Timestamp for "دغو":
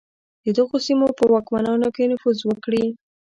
0.57-0.77